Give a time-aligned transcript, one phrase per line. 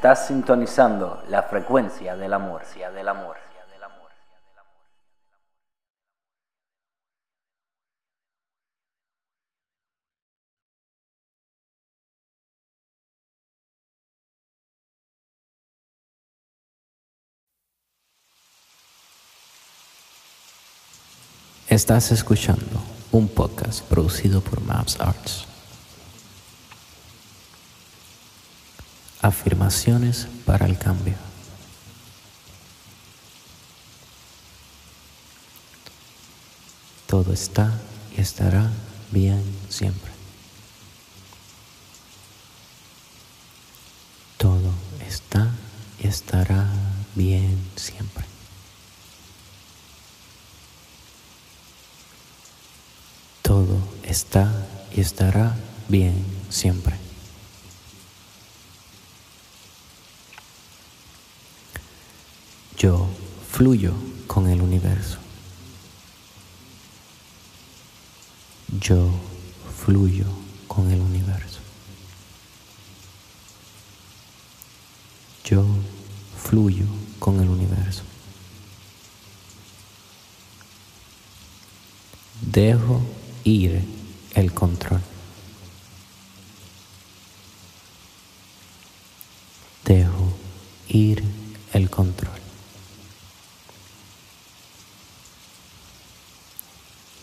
[0.00, 2.62] Estás sintonizando la frecuencia del amor,
[2.94, 3.36] del amor.
[21.68, 22.62] Estás escuchando
[23.12, 25.49] un podcast producido por Maps Arts.
[29.22, 31.14] Afirmaciones para el cambio.
[37.06, 37.72] Todo está
[38.16, 38.70] y estará
[39.10, 40.10] bien siempre.
[44.38, 44.72] Todo
[45.06, 45.50] está
[45.98, 46.66] y estará
[47.14, 48.24] bien siempre.
[53.42, 54.50] Todo está
[54.94, 55.56] y estará
[55.88, 56.96] bien siempre.
[62.78, 63.08] Yo
[63.60, 63.92] fluyo
[64.26, 65.18] con el universo.
[68.80, 69.10] Yo
[69.84, 70.24] fluyo
[70.66, 71.60] con el universo.
[75.44, 75.66] Yo
[76.42, 76.86] fluyo
[77.18, 78.02] con el universo.
[82.40, 83.02] Dejo
[83.44, 83.84] ir
[84.36, 85.02] el control.
[89.84, 90.32] Dejo
[90.88, 91.22] ir
[91.74, 92.49] el control.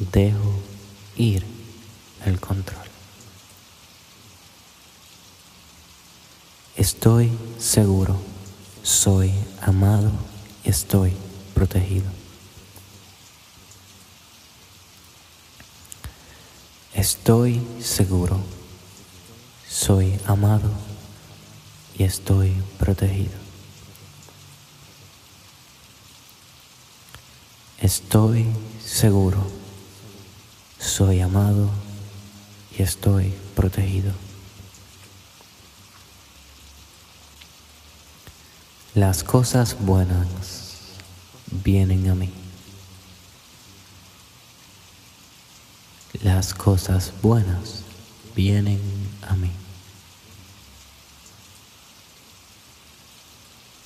[0.00, 0.54] Dejo
[1.16, 1.44] ir
[2.24, 2.80] el control.
[6.74, 8.18] Estoy seguro,
[8.82, 10.10] soy amado,
[10.64, 11.12] estoy
[11.54, 12.06] protegido.
[16.94, 18.40] Estoy seguro,
[19.68, 20.70] soy amado
[21.98, 23.38] y estoy protegido.
[27.78, 28.46] Estoy
[28.82, 29.59] seguro,
[30.80, 31.70] soy amado
[32.76, 34.12] y estoy protegido.
[38.94, 40.74] Las cosas buenas
[41.50, 42.32] vienen a mí.
[46.22, 47.82] las cosas buenas
[48.34, 48.80] vienen
[49.22, 49.50] a mí.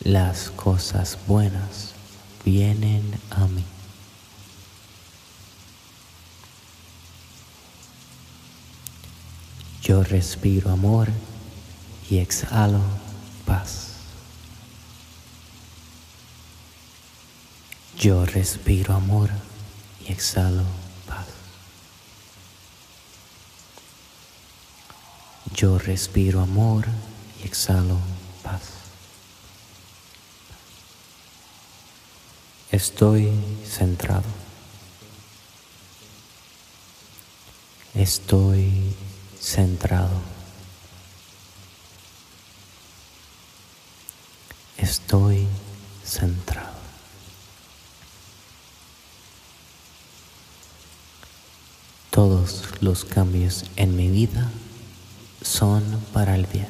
[0.00, 1.92] Las cosas buenas
[2.44, 3.64] vienen a mí.
[9.86, 11.06] Yo respiro amor
[12.10, 12.80] y exhalo
[13.44, 13.90] paz.
[17.96, 19.30] Yo respiro amor
[20.04, 20.64] y exhalo
[21.06, 21.28] paz.
[25.54, 26.86] Yo respiro amor
[27.40, 28.00] y exhalo
[28.42, 28.62] paz.
[32.72, 33.30] Estoy
[33.64, 34.26] centrado.
[37.94, 38.85] Estoy
[39.40, 40.20] centrado.
[44.76, 45.46] Estoy
[46.04, 46.76] centrado.
[52.10, 54.50] Todos los cambios en mi vida
[55.42, 55.82] son
[56.12, 56.68] para el bien.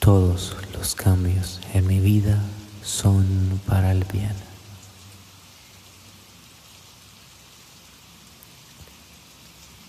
[0.00, 2.42] Todos los cambios en mi vida
[2.82, 4.49] son para el bien.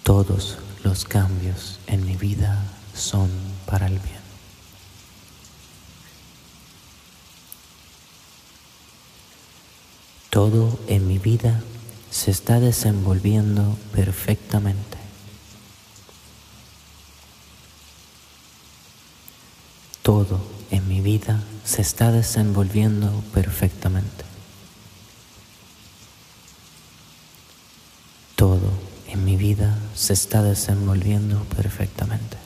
[0.03, 2.63] Todos los cambios en mi vida
[2.95, 3.29] son
[3.65, 4.21] para el bien.
[10.31, 11.61] Todo en mi vida
[12.09, 14.97] se está desenvolviendo perfectamente.
[20.01, 20.41] Todo
[20.71, 24.25] en mi vida se está desenvolviendo perfectamente.
[28.35, 28.71] Todo
[29.11, 32.37] en mi vida se está desenvolviendo perfectamente.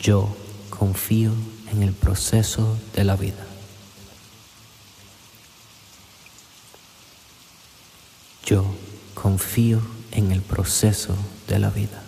[0.00, 0.36] Yo
[0.68, 1.32] confío
[1.70, 3.46] en el proceso de la vida.
[8.44, 8.64] Yo
[9.14, 9.80] confío
[10.10, 11.14] en el proceso
[11.46, 12.02] de la vida.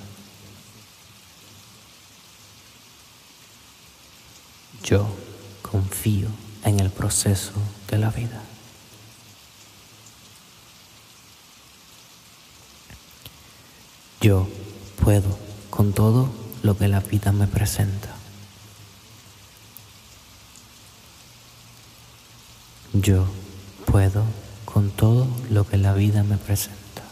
[4.82, 5.06] Yo
[5.62, 6.28] confío
[6.64, 7.52] en el proceso
[7.88, 8.42] de la vida.
[14.22, 14.46] Yo
[15.02, 15.36] puedo
[15.68, 16.30] con todo
[16.62, 18.14] lo que la vida me presenta.
[22.92, 23.26] Yo
[23.84, 24.22] puedo
[24.64, 27.02] con todo lo que la vida me presenta.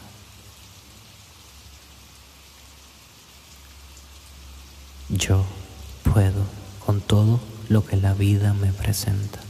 [5.08, 5.44] Yo
[6.04, 6.44] puedo
[6.86, 9.40] con todo lo que la vida me presenta.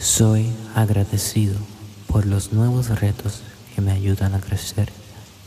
[0.00, 1.58] Soy agradecido
[2.12, 3.40] por los nuevos retos
[3.74, 4.92] que me ayudan a crecer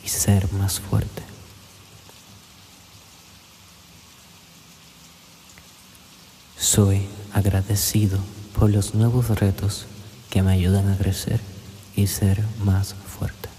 [0.03, 1.21] y ser más fuerte.
[6.57, 8.17] Soy agradecido
[8.57, 9.85] por los nuevos retos
[10.31, 11.39] que me ayudan a crecer
[11.95, 13.49] y ser más fuerte.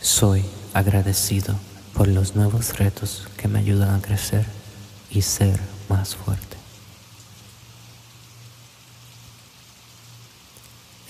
[0.00, 1.56] Soy agradecido
[1.94, 4.46] por los nuevos retos que me ayudan a crecer
[5.10, 5.58] y ser
[5.88, 6.64] más fuerte.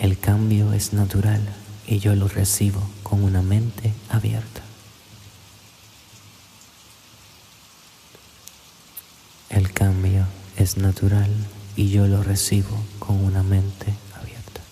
[0.05, 1.43] El cambio es natural
[1.87, 4.63] y yo lo recibo con una mente abierta.
[9.51, 10.27] El cambio
[10.57, 11.31] es natural
[11.77, 14.63] y yo lo recibo con una mente abierta.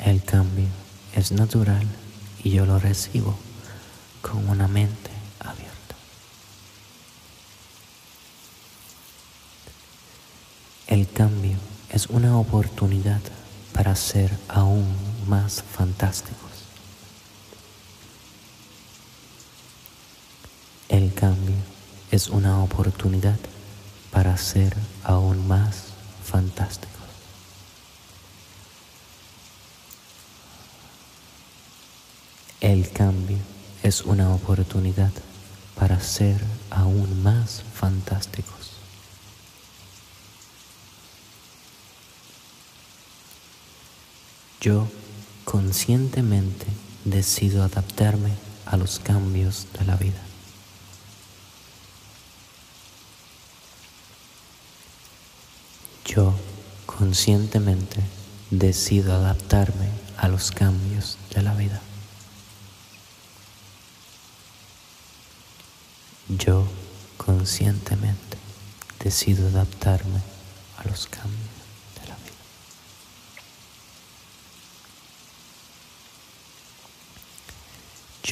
[0.00, 0.66] El cambio
[1.14, 1.86] es natural
[2.42, 3.38] y yo lo recibo
[4.22, 5.23] con una mente abierta.
[10.94, 11.56] El cambio
[11.90, 13.20] es una oportunidad
[13.72, 14.86] para ser aún
[15.26, 16.52] más fantásticos.
[20.88, 21.56] El cambio
[22.12, 23.40] es una oportunidad
[24.12, 25.86] para ser aún más
[26.22, 27.08] fantásticos.
[32.60, 33.38] El cambio
[33.82, 35.10] es una oportunidad
[35.74, 36.40] para ser
[36.70, 38.73] aún más fantásticos.
[44.64, 44.88] Yo
[45.44, 46.64] conscientemente
[47.04, 48.30] decido adaptarme
[48.64, 50.22] a los cambios de la vida.
[56.06, 56.32] Yo
[56.86, 58.00] conscientemente
[58.50, 61.82] decido adaptarme a los cambios de la vida.
[66.30, 66.66] Yo
[67.18, 68.38] conscientemente
[68.98, 70.22] decido adaptarme
[70.78, 71.52] a los cambios
[72.00, 72.24] de la vida.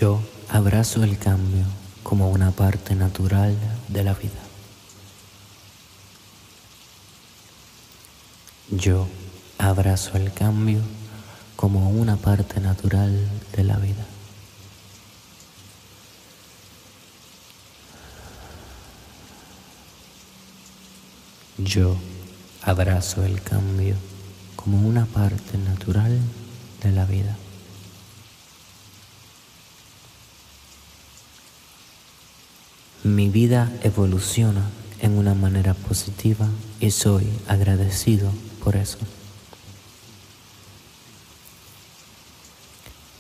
[0.03, 1.65] Yo abrazo el cambio
[2.03, 3.57] como una parte natural
[3.87, 4.43] de la vida.
[8.69, 9.07] Yo
[9.59, 10.81] abrazo el cambio
[11.55, 13.17] como una parte natural
[13.57, 14.05] de la vida.
[21.59, 21.97] Yo
[22.63, 23.95] abrazo el cambio
[24.57, 26.19] como una parte natural
[26.83, 27.37] de la vida.
[33.05, 34.71] Mi vida evoluciona
[35.01, 38.31] en una manera positiva y soy agradecido
[38.63, 38.99] por eso.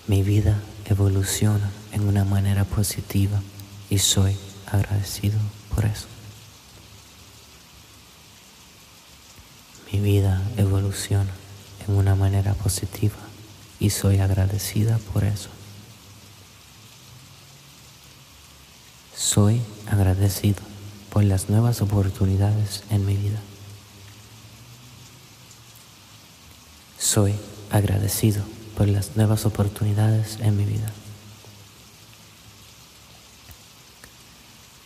[0.06, 3.43] Mi vida evoluciona en una manera positiva
[3.90, 4.37] y soy
[4.70, 5.40] agradecido
[5.75, 6.06] por eso.
[9.92, 11.33] Mi vida evoluciona
[11.88, 13.16] en una manera positiva
[13.80, 15.49] y soy agradecida por eso.
[19.23, 20.61] Soy agradecido
[21.11, 23.38] por las nuevas oportunidades en mi vida.
[26.99, 27.35] Soy
[27.71, 28.43] agradecido
[28.76, 30.93] por las nuevas oportunidades en mi vida.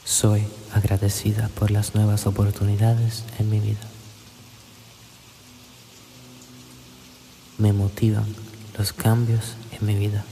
[0.05, 3.89] Soy agradecida por las nuevas oportunidades en mi vida.
[7.59, 8.27] me motivan
[8.77, 10.25] los cambios en mi vida.